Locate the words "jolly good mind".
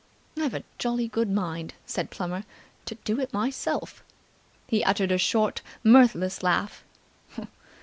0.79-1.75